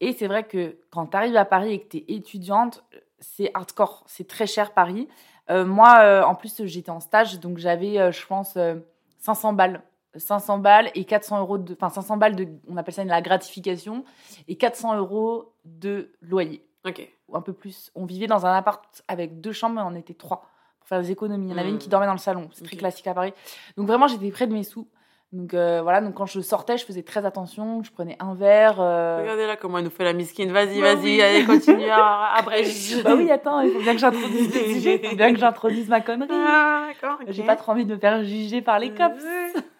[0.00, 2.82] Et c'est vrai que quand tu arrives à Paris et que tu es étudiante,
[3.18, 5.08] c'est hardcore, c'est très cher Paris.
[5.48, 8.76] Moi, en plus, j'étais en stage, donc j'avais, je pense, euh,
[9.18, 9.82] 500 balles.
[10.16, 11.74] 500 balles et 400 euros de.
[11.74, 12.48] Enfin, 500 balles de.
[12.68, 14.04] On appelle ça la gratification.
[14.48, 16.66] Et 400 euros de loyer.
[16.86, 17.08] Ok.
[17.28, 17.90] Ou un peu plus.
[17.94, 20.48] On vivait dans un appart avec deux chambres et on était trois
[20.80, 21.46] pour faire des économies.
[21.46, 21.74] Il y en avait Hmm.
[21.74, 22.48] une qui dormait dans le salon.
[22.52, 23.32] C'est très classique à Paris.
[23.76, 24.88] Donc vraiment, j'étais près de mes sous.
[25.32, 27.82] Donc euh, voilà, donc quand je sortais, je faisais très attention.
[27.82, 28.80] Je prenais un verre.
[28.80, 30.52] euh, Regardez là comment elle nous fait la miskine.
[30.52, 31.22] Vas-y, Bah vas-y, oui.
[31.22, 33.02] allez, continue à abrège.
[33.02, 35.00] bah oui, attends, il faut bien que j'introduise le sujet.
[35.02, 36.28] Il faut bien que j'introduise ma connerie.
[36.30, 37.18] Ah, d'accord.
[37.22, 37.28] ok.
[37.30, 39.24] J'ai pas trop envie de me faire juger par les cops.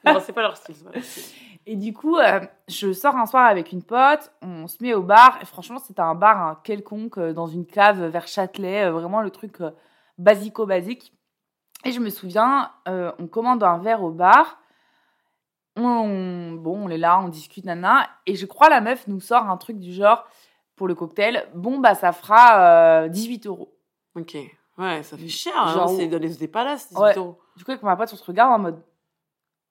[0.07, 0.75] non, c'est pas leur style.
[0.75, 1.23] c'est pas leur style.
[1.67, 5.03] Et du coup, euh, je sors un soir avec une pote, on se met au
[5.03, 9.31] bar, et franchement, c'était un bar hein, quelconque, dans une cave vers Châtelet, vraiment le
[9.31, 9.59] truc
[10.19, 11.13] basico-basique.
[11.85, 14.59] Et je me souviens, on commande un verre au bar,
[15.77, 19.49] on, bon, on est là, on discute, nana, et je crois la meuf nous sort
[19.49, 20.25] un truc du genre,
[20.77, 23.75] pour le cocktail, bon, bah ça fera euh, 18 euros.
[24.17, 24.37] Ok.
[24.79, 25.53] Ouais, ça fait cher.
[25.57, 27.17] Hein, Genre- c'est dans les palaces, 18 Ouais.
[27.17, 27.39] euros.
[27.57, 28.83] Du coup, avec ma pote, on se regarde en mode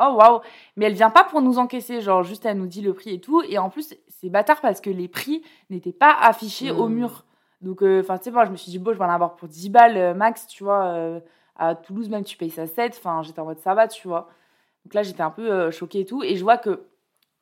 [0.04, 0.40] Oh waouh!
[0.78, 3.22] Mais elle vient pas pour nous encaisser, genre juste elle nous dit le prix et
[3.22, 3.44] tout.
[3.48, 6.94] Et en plus, c'est bâtard parce que les prix n'étaient pas affichés au Mm.
[6.94, 7.26] mur.
[7.62, 9.36] Donc, euh, enfin, tu sais, moi, je me suis dit, bon, je vais en avoir
[9.36, 10.86] pour 10 balles euh, max, tu vois.
[10.86, 11.20] euh,
[11.56, 12.96] à Toulouse, même, tu payes ça 7.
[12.98, 14.28] Enfin, j'étais en mode ça va, tu vois.
[14.86, 16.24] Donc là, j'étais un peu euh, choquée et tout.
[16.24, 16.84] Et je vois que,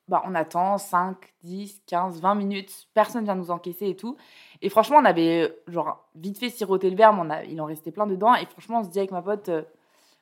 [0.08, 2.88] bah, on attend 5, 10, 15, 20 minutes.
[2.93, 4.17] Personne vient nous encaisser et tout.
[4.62, 7.60] Et franchement, on avait, euh, genre, vite fait siroter le verre, mais on a, il
[7.62, 8.34] en restait plein dedans.
[8.36, 9.62] Et franchement, on se dit avec ma pote, euh,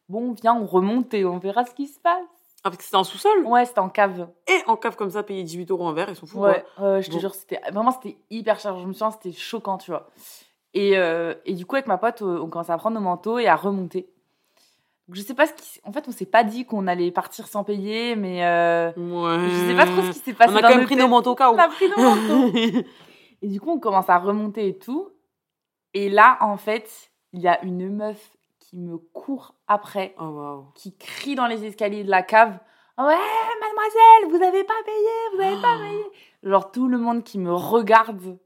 [0.10, 2.24] bon, viens, on remonte et on verra ce qui se passe.
[2.64, 3.46] Ah, parce que c'était en sous-sol?
[3.46, 4.28] Ouais, c'était en cave.
[4.48, 6.40] Et en cave comme ça, payer 18 euros en verre, ils sont fous.
[6.40, 7.20] Ouais, je te Bon.
[7.20, 8.78] jure, c'était vraiment c'était hyper cher.
[8.78, 10.10] Je me souviens, c'était choquant, tu vois.
[10.74, 13.48] Et, euh, et du coup, avec ma pote, on commence à prendre nos manteaux et
[13.48, 14.10] à remonter.
[15.12, 15.80] Je sais pas ce qui.
[15.86, 18.92] En fait, on s'est pas dit qu'on allait partir sans payer, mais euh.
[18.98, 19.50] Ouais.
[19.50, 20.54] je sais pas trop ce qui s'est passé.
[20.54, 21.50] On a quand même pris nos manteaux au cas.
[21.52, 22.52] On a pris nos manteaux.
[23.42, 25.10] Et du coup, on commence à remonter et tout.
[25.94, 30.66] Et là, en fait, il y a une meuf qui me court après, Oh, waouh.
[30.74, 32.58] qui crie dans les escaliers de la cave
[32.98, 33.06] Ouais,
[33.62, 36.04] mademoiselle, vous avez pas payé, vous avez pas payé.
[36.44, 38.38] Genre, tout le monde qui me regarde.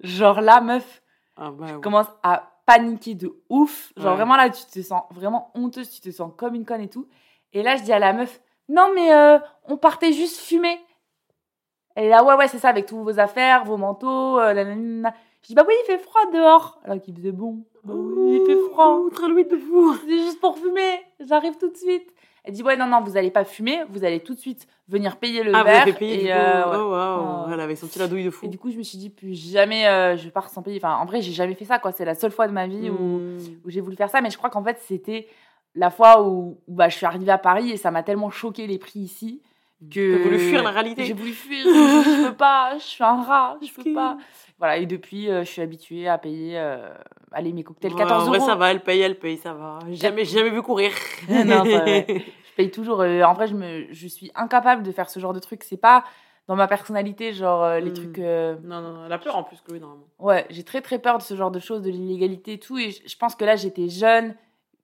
[0.00, 1.02] Genre, là, meuf,
[1.36, 1.80] Ah, bah, je ouais.
[1.80, 3.92] commence à paniquer de ouf.
[3.96, 4.16] Genre, Ouais.
[4.16, 7.06] vraiment, là, tu te sens vraiment honteuse, tu te sens comme une conne et tout.
[7.52, 10.78] Et là, je dis à la meuf Non, mais euh, on partait juste fumer.
[11.94, 14.38] Elle est là, ouais, ouais, c'est ça, avec tous vos affaires, vos manteaux.
[14.40, 15.14] euh, nanana.
[15.42, 16.80] Je dis, bah oui, il fait froid dehors.
[16.84, 17.64] Alors qu'il faisait bon.
[17.84, 18.96] Bah oui, il fait froid.
[18.96, 19.94] Ouh, très loin de vous.
[19.96, 21.02] C'est juste pour fumer.
[21.20, 22.13] J'arrive tout de suite.
[22.44, 23.80] Elle dit, ouais, non, non, vous allez pas fumer.
[23.88, 25.96] Vous allez tout de suite venir payer le Ah, vous verre.
[25.98, 26.30] payé et, du coup.
[26.30, 27.46] euh, ouais.
[27.48, 27.50] Oh.
[27.52, 28.44] Elle avait senti la douille de fou.
[28.44, 30.76] Et du coup, je me suis dit, plus jamais euh, je pars sans payer.
[30.82, 31.90] Enfin, en vrai, j'ai jamais fait ça, quoi.
[31.92, 33.38] C'est la seule fois de ma vie où, Hmm.
[33.64, 34.20] où j'ai voulu faire ça.
[34.20, 35.26] Mais je crois qu'en fait, c'était
[35.74, 38.66] la fois où, où, bah, je suis arrivée à Paris et ça m'a tellement choqué
[38.66, 39.40] les prix ici
[39.90, 40.22] que.
[40.22, 41.04] Voulu fuir la réalité.
[41.04, 41.64] J'ai voulu fuir.
[41.66, 42.74] je peux pas.
[42.78, 43.56] Je suis un rat.
[43.62, 44.16] Je peux pas.
[44.58, 44.76] Voilà.
[44.78, 46.58] Et depuis, euh, je suis habituée à payer.
[46.58, 46.88] euh,
[47.32, 48.46] allez, mes cocktails Ouais, 14 en vrai, euros.
[48.46, 49.78] ça va, elle paye, elle paye, ça va.
[49.90, 50.90] Jamais, jamais vu courir.
[51.28, 51.84] Non, ça va.
[52.06, 53.00] Je paye toujours.
[53.00, 55.64] euh, en vrai, je, me, je suis incapable de faire ce genre de truc.
[55.64, 56.04] C'est pas
[56.46, 57.94] dans ma personnalité, genre euh, les Mm.
[57.94, 58.18] trucs.
[58.18, 60.04] Non, non, non, elle a peur en plus, Chloé, normalement.
[60.20, 62.78] Ouais, j'ai très très peur de ce genre de choses, de l'illégalité et tout.
[62.78, 64.34] Et je, je pense que là, j'étais jeune,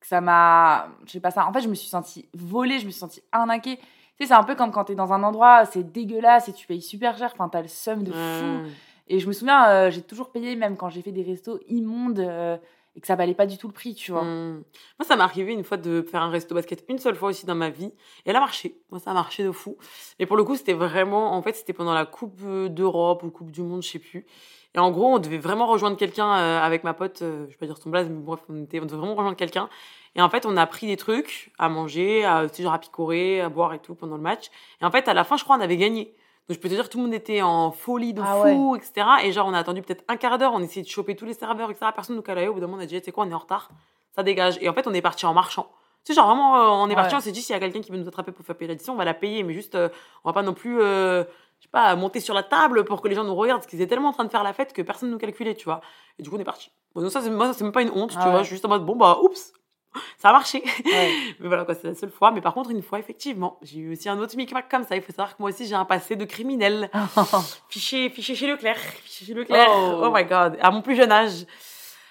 [0.01, 0.89] que ça m'a.
[1.07, 1.47] Je sais pas ça.
[1.47, 3.79] En fait, je me suis sentie volée, je me suis sentie arnaquée.
[4.21, 6.83] Sais, c'est un peu comme quand t'es dans un endroit, c'est dégueulasse et tu payes
[6.83, 7.31] super cher.
[7.33, 8.17] Enfin, t'as le seum de fou.
[8.17, 8.71] Ouais.
[9.09, 12.21] Et je me souviens, euh, j'ai toujours payé, même quand j'ai fait des restos immondes
[12.21, 12.59] euh,
[12.95, 14.23] et que ça valait pas du tout le prix, tu vois.
[14.23, 14.63] Hmm.
[14.99, 17.47] Moi, ça m'est arrivé une fois de faire un resto basket une seule fois aussi
[17.47, 17.87] dans ma vie.
[18.27, 18.77] Et elle a marché.
[18.91, 19.79] Moi, ça a marché de fou.
[20.19, 23.31] Et pour le coup, c'était vraiment, en fait, c'était pendant la Coupe euh, d'Europe ou
[23.31, 24.27] Coupe du Monde, je sais plus.
[24.75, 27.57] Et en gros, on devait vraiment rejoindre quelqu'un euh, avec ma pote, euh, je vais
[27.57, 29.69] pas dire son blaze, mais bref, on, était, on devait vraiment rejoindre quelqu'un.
[30.15, 32.79] Et en fait, on a pris des trucs à manger, à, tu sais, genre à
[32.79, 34.47] picorer, à boire et tout pendant le match.
[34.81, 36.15] Et en fait, à la fin, je crois, on avait gagné.
[36.49, 39.07] Donc, je peux te dire, tout le monde était en folie de Ah fou, etc.
[39.25, 41.35] Et genre, on a attendu peut-être un quart d'heure, on essayait de choper tous les
[41.35, 41.87] serveurs, etc.
[41.95, 42.49] Personne nous calait.
[42.49, 43.71] Au bout d'un moment, on a dit, tu sais quoi, on est en retard?
[44.15, 44.59] Ça dégage.
[44.61, 45.71] Et en fait, on est parti en marchant.
[46.05, 47.81] Tu sais, genre vraiment, euh, on est parti, on s'est dit, s'il y a quelqu'un
[47.81, 49.91] qui veut nous attraper pour faire payer l'addition, on va la payer, mais juste, euh,
[50.25, 51.25] on va pas non plus, euh,
[51.61, 53.81] je sais pas, monter sur la table pour que les gens nous regardent, parce qu'ils
[53.81, 55.83] étaient tellement en train de faire la fête que personne nous calculait, tu vois.
[56.19, 56.71] Et du coup, on est parti.
[56.95, 58.33] Bon, donc ça, c'est, moi, ça, c'est même pas une honte, Ah tu vois.
[58.39, 58.39] ouais.
[58.41, 59.53] Je suis juste en mode, bon, bah, oups,
[60.19, 60.63] ça a marché.
[60.85, 61.13] Ouais.
[61.41, 62.31] mais voilà, quoi, c'est la seule fois.
[62.31, 64.97] Mais par contre, une fois, effectivement, j'ai eu aussi un autre micmac comme ça.
[64.97, 66.91] Il faut savoir que moi aussi, j'ai un passé de criminel.
[67.69, 68.79] Fiché, fiché chez Leclerc.
[68.79, 69.69] Fiché chez Leclerc.
[69.71, 70.03] Oh.
[70.05, 70.11] Oh.
[70.15, 70.59] my god.
[70.63, 71.45] À mon plus jeune âge.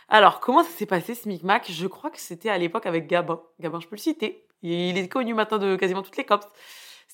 [0.10, 1.66] Alors, comment ça s'est passé ce micmac?
[1.70, 3.40] Je crois que c'était à l'époque avec Gabin.
[3.60, 4.46] Gabin, je peux le citer.
[4.62, 6.48] Il est connu maintenant de quasiment toutes les cops.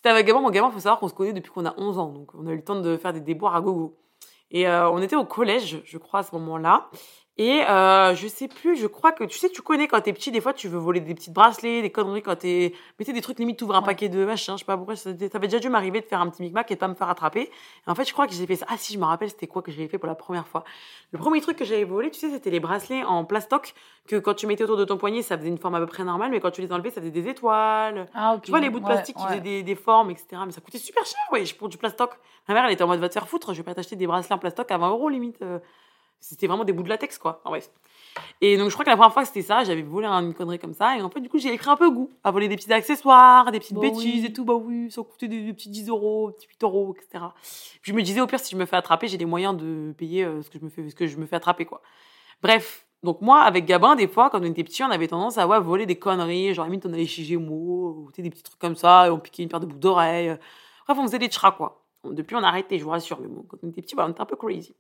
[0.06, 0.32] C'était avec.
[0.32, 2.10] Mon Gabin, faut savoir qu'on se connaît depuis qu'on a 11 ans.
[2.10, 3.98] Donc, on a eu le temps de faire des déboires à gogo.
[4.52, 6.92] Et euh, on était au collège, je crois, à ce moment-là.
[7.38, 10.32] Et euh, je sais plus, je crois que tu sais, tu connais quand t'es petit,
[10.32, 12.74] des fois tu veux voler des petites bracelets, des conneries quand t'es.
[12.98, 13.86] Mettez des trucs limite, t'ouvres un Ouais.
[13.88, 16.22] paquet de machin, je sais pas pourquoi, ça ça avait déjà dû m'arriver de faire
[16.22, 17.42] un petit micmac et de pas me faire attraper.
[17.42, 18.66] Et en fait, je crois que j'ai fait ça.
[18.70, 20.64] Ah si, je me rappelle, c'était quoi que j'avais fait pour la première fois.
[21.12, 23.74] Le premier truc que j'avais volé, tu sais, c'était les bracelets en plastoc
[24.08, 26.06] que quand tu mettais autour de ton poignet, ça faisait une forme à peu près
[26.06, 28.08] normale, mais quand tu les enlevais, ça faisait des étoiles.
[28.14, 28.44] Ah, ok.
[28.44, 29.28] Tu vois, les bouts de Ouais, plastique qui ouais.
[29.28, 30.42] faisaient des, des formes, etc.
[30.46, 32.12] Mais ça coûtait super cher, ouais, pour du plastoc.
[32.48, 34.08] Ma mère, elle était en mode, va te faire foutre, je vais pas t'acheter des
[34.08, 35.42] bracelets en plastoc à 20 euros limite.
[36.28, 37.40] C'était vraiment des bouts de latex, quoi.
[37.44, 37.70] Enfin, bref.
[38.42, 40.58] Et donc, je crois que la première fois que c'était ça, j'avais volé une connerie
[40.58, 40.98] comme ça.
[40.98, 43.52] Et en fait, du coup, j'ai pris un peu goût à voler des petits accessoires,
[43.52, 44.26] des petites Bah bêtises oui.
[44.26, 44.44] et tout.
[44.44, 47.26] Bah oui, ça coûtait des, des petits 10 euros, des petits 8 euros, etc.
[47.82, 49.94] Puis je me disais, au pire, si je me fais attraper, j'ai les moyens de
[49.96, 51.82] payer euh, ce, que je me fais, ce que je me fais attraper, quoi.
[52.42, 52.88] Bref.
[53.04, 55.60] Donc, moi, avec Gabin, des fois, quand on était petit, on avait tendance à ouais,
[55.60, 56.56] voler des conneries.
[56.56, 59.44] Genre, limite, on allait chez Gémeaux, ou des petits trucs comme ça, et on piquait
[59.44, 60.36] une paire de boucles d'oreilles.
[60.88, 61.84] Bref, on faisait des chats, quoi.
[62.04, 63.20] Depuis, on a arrêté, je vous rassure.
[63.22, 64.74] Mais bon, quand on était petit, voilà, on était un peu crazy.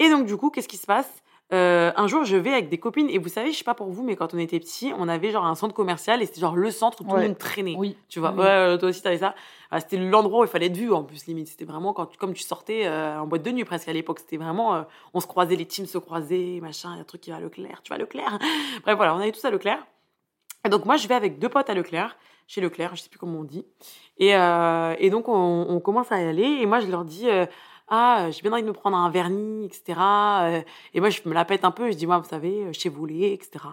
[0.00, 1.08] Et donc, du coup, qu'est-ce qui se passe?
[1.52, 3.88] Euh, Un jour, je vais avec des copines, et vous savez, je sais pas pour
[3.90, 6.54] vous, mais quand on était petit, on avait genre un centre commercial, et c'était genre
[6.56, 7.22] le centre où tout Ouais.
[7.22, 7.74] le monde traînait.
[7.76, 7.96] Oui.
[8.08, 8.38] Tu vois, Oui.
[8.38, 9.34] ouais, toi aussi, t'avais ça.
[9.72, 11.48] Ah, c'était l'endroit où il fallait être vu, en plus, limite.
[11.48, 14.20] C'était vraiment quand, comme tu sortais euh, en boîte de nuit, presque à l'époque.
[14.20, 14.82] C'était vraiment, euh,
[15.12, 17.36] on se croisait, les teams se croisaient, machin, il y a un truc qui va
[17.36, 18.38] à Leclerc, tu vas à Leclerc.
[18.84, 19.84] Bref, voilà, on allait tous à Leclerc.
[20.64, 23.18] Et donc, moi, je vais avec deux potes à Leclerc, chez Leclerc, je sais plus
[23.18, 23.64] comment on dit.
[24.18, 27.26] Et, et donc, on, on commence à y aller, et moi, je leur dis,
[27.90, 29.98] ah, j'ai bien envie de me prendre un vernis, etc.
[29.98, 30.62] Euh,
[30.94, 32.78] Et moi, je me la pète un peu, je dis, moi, vous savez, euh, je
[32.80, 33.64] sais voler, etc.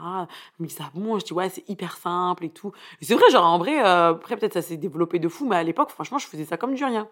[0.60, 2.71] Mais ça, bon, je dis, ouais, c'est hyper simple et tout.
[3.01, 5.63] C'est vrai, genre, en vrai, euh, après, peut-être ça s'est développé de fou, mais à
[5.63, 7.08] l'époque, franchement, je faisais ça comme du rien.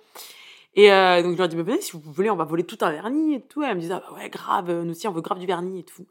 [0.76, 2.78] Et euh, donc, je leur dis, bah, venez, si vous voulez, on va voler tout
[2.82, 3.63] un vernis et tout.
[3.63, 5.46] Et elle me disait, ah, bah ouais, grave, euh, nous aussi, on veut grave du
[5.46, 6.06] vernis et tout.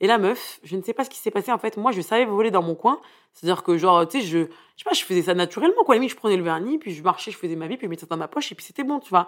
[0.00, 1.50] Et la meuf, je ne sais pas ce qui s'est passé.
[1.50, 3.00] En fait, moi, je savais voler dans mon coin.
[3.32, 5.94] C'est-à-dire que, genre, tu sais, je, je sais pas, je faisais ça naturellement, quoi.
[5.94, 7.86] À la limite, je prenais le vernis, puis je marchais, je faisais ma vie, puis
[7.86, 9.26] je mettais ça dans ma poche, et puis c'était bon, tu vois.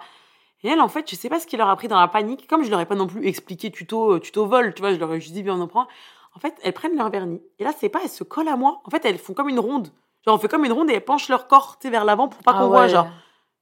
[0.63, 2.47] Et elle, en fait, je sais pas ce qui leur a pris dans la panique.
[2.47, 4.99] Comme je leur ai pas non plus expliqué tuto, euh, tuto vol, tu vois, je
[4.99, 5.87] leur ai juste dit, viens, on en prend.
[6.35, 7.41] En fait, elles prennent leur vernis.
[7.59, 8.81] Et là, c'est pas, elles se collent à moi.
[8.85, 9.89] En fait, elles font comme une ronde.
[10.25, 12.27] Genre, on fait comme une ronde et elles penchent leur corps, tu sais, vers l'avant
[12.27, 13.07] pour pas Ah qu'on voit, genre.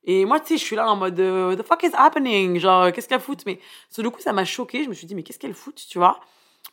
[0.03, 2.59] Et moi, tu sais, je suis là en mode, euh, the fuck is happening?
[2.59, 3.43] Genre, euh, qu'est-ce qu'elle fout?
[3.45, 4.83] Mais, sur le coup, ça m'a choqué.
[4.83, 6.19] Je me suis dit, mais qu'est-ce qu'elle fout, tu vois?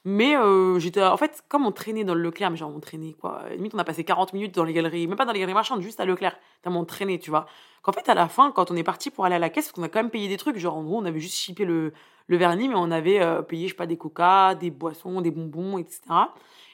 [0.06, 3.14] Mais euh, j'étais, en fait, comme on traînait dans le Leclerc, mais genre on traînait
[3.14, 3.44] quoi.
[3.52, 5.80] Limite, on a passé 40 minutes dans les galeries, même pas dans les galeries marchandes,
[5.80, 6.36] juste à Leclerc.
[6.62, 7.46] Tellement on traînait, tu vois.
[7.82, 9.72] Qu'en fait, à la fin, quand on est parti pour aller à la caisse, parce
[9.72, 11.94] qu'on a quand même payé des trucs, genre en gros, on avait juste chippé le,
[12.26, 15.30] le vernis, mais on avait euh, payé, je sais pas, des coca, des boissons, des
[15.30, 16.00] bonbons, etc.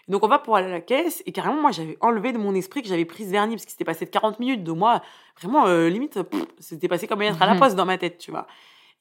[0.08, 2.38] Et donc on va pour aller à la caisse, et carrément, moi, j'avais enlevé de
[2.38, 4.72] mon esprit que j'avais pris ce vernis, parce qu'il s'était passé de 40 minutes, de
[4.72, 5.02] moi,
[5.40, 6.18] vraiment, euh, limite,
[6.58, 8.48] c'était passé comme lettre à la poste dans ma tête, tu vois.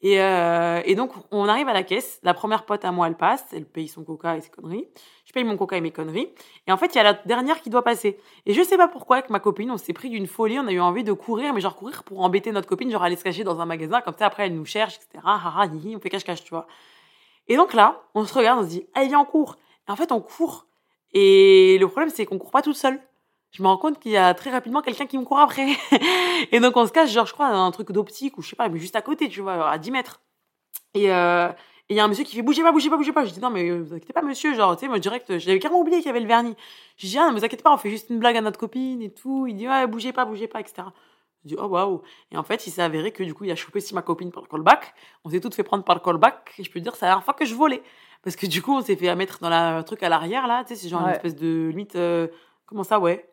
[0.02, 2.20] Et, euh, et donc, on arrive à la caisse.
[2.24, 3.46] La première pote à moi, elle passe.
[3.52, 4.88] Elle paye son coca et ses conneries.
[5.26, 6.30] Je paye mon coca et mes conneries.
[6.68, 8.18] Et en fait, il y a la dernière qui doit passer.
[8.46, 10.58] Et je sais pas pourquoi, avec ma copine, on s'est pris d'une folie.
[10.58, 13.18] On a eu envie de courir, mais genre courir pour embêter notre copine, genre aller
[13.18, 14.00] se cacher dans un magasin.
[14.02, 15.24] Comme ça, après, elle nous cherche, etc.
[15.26, 16.68] On fait cache-cache, tu vois.
[17.48, 19.58] Et donc là, on se regarde, on se dit, allez, on court.
[19.88, 20.68] Et en fait, on court.
[21.12, 23.02] Et le problème, c'est qu'on court pas toute seule.
[23.52, 25.70] Je me rends compte qu'il y a très rapidement quelqu'un qui me court après.
[26.52, 28.56] et donc, on se cache, genre, je crois, dans un truc d'optique ou je sais
[28.56, 30.22] pas, mais juste à côté, tu vois, à 10 mètres.
[30.94, 31.50] Et euh,
[31.90, 33.26] et il y a un monsieur qui fait bougez pas, bougez pas, bougez pas.
[33.26, 34.54] Je dis non, mais euh, vous inquiétez pas, monsieur.
[34.54, 36.56] Genre, tu sais, moi, direct, j'avais carrément oublié qu'il y avait le vernis.
[36.98, 38.60] Je dis ah, non, mais vous inquiétez pas, on fait juste une blague à notre
[38.60, 39.48] copine et tout.
[39.48, 40.84] Il dit ouais, bougez pas, bougez pas, etc.
[41.44, 42.04] Je dis, oh waouh.
[42.32, 44.32] Et en fait, il s'est avéré que du coup, il a chopé aussi ma copine
[44.32, 44.94] par le callback.
[45.24, 46.54] On s'est toutes fait prendre par le callback.
[46.60, 47.82] Et je peux te dire, c'est la dernière fois que je volais.
[48.24, 50.64] Parce que du coup, on s'est fait mettre dans la, le truc à l'arrière, là.
[50.66, 51.96] Tu sais, c'est genre une espèce de limite.
[51.96, 52.28] euh,
[52.68, 53.30] comment ça, ouais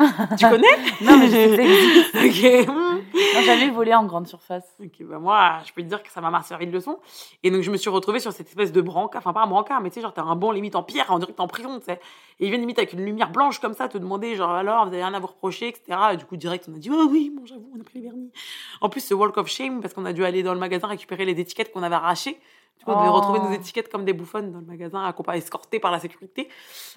[0.00, 0.66] Tu connais?
[1.02, 2.64] Non, mais je sais.
[2.64, 2.66] Ok.
[2.66, 4.64] Non, jamais volé en grande surface.
[4.80, 6.98] Ok, bah moi, je peux te dire que ça m'a servi de leçon.
[7.44, 9.80] Et donc, je me suis retrouvée sur cette espèce de brancard, enfin pas un brancard,
[9.80, 11.46] mais tu sais, genre, t'as un banc limite en pierre, on dirait que t'es en
[11.46, 12.00] prison, tu sais.
[12.40, 14.92] Et ils viennent limite avec une lumière blanche comme ça, te demander, genre, alors, vous
[14.92, 15.98] avez rien à vous reprocher, etc.
[16.12, 18.04] Et du coup, direct, on a dit, oh oui, bon, j'avoue, on a pris les
[18.04, 18.32] vernis.
[18.80, 21.24] En plus, ce walk of shame, parce qu'on a dû aller dans le magasin récupérer
[21.24, 22.38] les étiquettes qu'on avait arrachées.
[22.78, 23.12] Du coup, on devait Oh.
[23.14, 26.48] retrouver nos étiquettes comme des bouffonnes dans le magasin, escortées par la sécurité.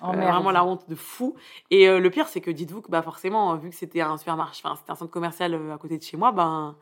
[0.02, 1.36] Oh, Euh, vraiment la honte de fou.
[1.70, 4.18] Et euh, le pire, c'est que dites-vous que bah, forcément, euh, vu que c'était un
[4.18, 6.76] supermarché, enfin, c'était un centre commercial euh, à côté de chez moi, ben,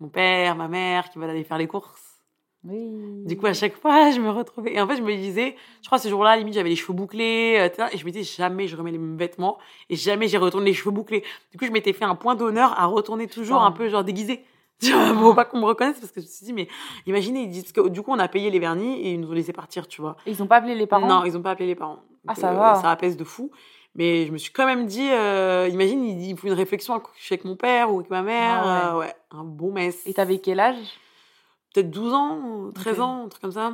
[0.00, 2.10] mon père, ma mère qui veulent aller faire les courses.
[2.66, 3.24] Oui.
[3.26, 4.74] Du coup, à chaque fois, je me retrouvais.
[4.74, 7.62] Et en fait, je me disais, je crois, ce jour-là, limite, j'avais les cheveux bouclés,
[7.64, 7.88] etc.
[7.92, 9.58] et je me disais, jamais je remets les mêmes vêtements,
[9.90, 11.22] et jamais j'y retourne les cheveux bouclés.
[11.52, 13.66] Du coup, je m'étais fait un point d'honneur à retourner toujours Putain.
[13.66, 14.44] un peu, genre, déguisé.
[15.20, 16.68] Faut pas qu'on me reconnaisse, parce que je me suis dit, mais
[17.06, 19.34] imaginez, ils disent que du coup, on a payé les vernis et ils nous ont
[19.34, 20.16] laissé partir, tu vois.
[20.26, 21.06] Ils ont pas appelé les parents?
[21.06, 22.00] Non, ils ont pas appelé les parents.
[22.26, 22.74] Ah, ça euh, va.
[22.76, 23.50] Ça apaise de fou.
[23.96, 27.44] Mais je me suis quand même dit, euh, imagine, il, il faut une réflexion avec
[27.44, 28.62] mon père ou avec ma mère.
[28.64, 30.02] Ah euh, ouais, un bon mess.
[30.06, 30.78] Et t'avais quel âge?
[31.72, 33.04] Peut-être 12 ans, 13 Ok.
[33.04, 33.72] ans, un truc comme ça.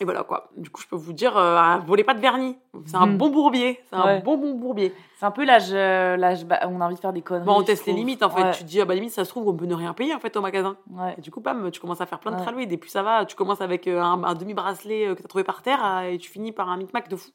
[0.00, 0.50] Et voilà quoi.
[0.56, 2.56] Du coup, je peux vous dire, euh, volez pas de vernis.
[2.84, 3.16] C'est un Mhm.
[3.16, 3.80] bon bourbier.
[3.88, 4.92] C'est un bon bon bourbier.
[5.18, 7.46] C'est un peu l'âge, euh, l'âge, bah, on a envie de faire des conneries.
[7.46, 8.42] Bon, on je teste les limites en fait.
[8.42, 8.50] Ouais.
[8.50, 10.18] Tu te dis, ah bah limite, ça se trouve, on peut ne rien payer en
[10.18, 10.76] fait au magasin.
[10.92, 11.14] Ouais.
[11.16, 12.70] Et du coup, bam, tu commences à faire plein de tralouides.
[12.72, 15.28] Et puis ça va, tu commences avec euh, un, un demi-bracelet euh, que tu as
[15.28, 17.30] trouvé par terre et tu finis par un micmac de fou.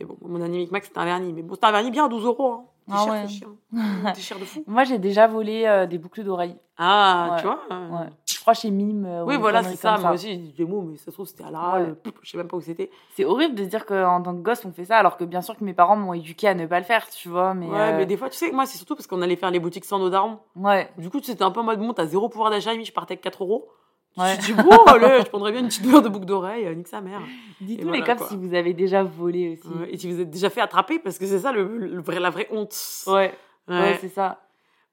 [0.00, 1.32] Et bon, mon dernier micmac, c'était un vernis.
[1.32, 2.52] Mais bon, c'était un vernis bien à 12 euros.
[2.52, 2.64] Hein.
[2.90, 3.22] T'es Ah ouais.
[4.40, 4.64] de fou.
[4.66, 6.56] Moi, j'ai déjà volé euh, des boucles d'oreilles.
[6.76, 7.40] Ah, Ouais.
[7.40, 8.08] tu vois euh, Ouais.
[8.26, 9.04] Je crois chez Mime.
[9.06, 9.98] euh, ou Oui, voilà, c'est ça.
[9.98, 11.86] Moi aussi, j'ai dit des mots, mais ça se trouve, c'était à la.
[12.02, 12.90] Pouf, Je sais même pas où c'était.
[13.14, 15.42] C'est horrible de se dire qu'en tant que gosse, on fait ça, alors que bien
[15.42, 17.54] sûr que mes parents m'ont éduqué à ne pas le faire, tu vois.
[17.54, 19.50] Mais, ouais, euh, mais des fois, tu sais, moi, c'est surtout parce qu'on allait faire
[19.50, 20.38] les boutiques sans nos darons.
[20.56, 20.90] Ouais.
[20.98, 23.22] Du coup, c'était un peu en mode, bon, t'as zéro pouvoir d'achat, je partais avec
[23.22, 23.68] 4 euros.
[24.16, 24.32] Ouais.
[24.34, 26.66] Je me suis dit, bon, allez, je prendrais bien une petite paire de boucles d'oreilles,
[26.66, 27.20] euh, nique sa mère.
[27.60, 29.68] Dites-nous voilà, les cops si vous avez déjà volé aussi.
[29.68, 32.18] Ouais, et si vous êtes déjà fait attraper, parce que c'est ça le, le vrai,
[32.20, 32.74] la vraie honte.
[33.06, 33.32] Ouais,
[33.68, 33.78] Ouais.
[33.80, 34.40] ouais, c'est ça.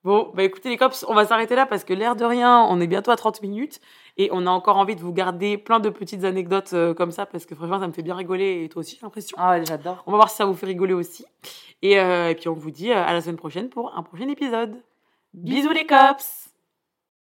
[0.04, 2.80] Bon, bah écoutez les cops, on va s'arrêter là parce que l'air de rien, on
[2.80, 3.82] est bientôt à 30 minutes
[4.18, 7.26] et on a encore envie de vous garder plein de petites anecdotes euh, comme ça
[7.26, 9.36] parce que franchement ça me fait bien rigoler et toi aussi j'ai l'impression.
[9.40, 10.04] Ah ouais, j'adore.
[10.06, 11.26] On va voir si ça vous fait rigoler aussi.
[11.82, 14.28] Et, euh, et puis on vous dit euh, à la semaine prochaine pour un prochain
[14.30, 14.76] épisode.
[15.34, 16.47] Bisous les cops